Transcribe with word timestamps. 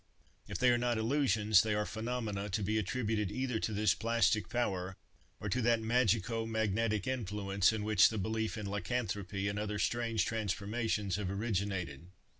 If 0.47 0.57
they 0.57 0.71
are 0.71 0.79
not 0.79 0.97
illusions, 0.97 1.61
they 1.61 1.75
are 1.75 1.85
phenomena, 1.85 2.49
to 2.49 2.63
be 2.63 2.79
attributed 2.79 3.31
either 3.31 3.59
to 3.59 3.71
this 3.71 3.93
plastic 3.93 4.49
power, 4.49 4.97
or 5.39 5.47
to 5.49 5.61
that 5.61 5.79
magico 5.79 6.43
magnetic 6.47 7.05
influence 7.05 7.71
in 7.71 7.83
which 7.83 8.09
the 8.09 8.17
belief 8.17 8.57
in 8.57 8.65
lycanthropy 8.65 9.47
and 9.47 9.59
other 9.59 9.77
strange 9.77 10.25
transformations 10.25 11.17
have 11.17 11.29
originated. 11.29 12.07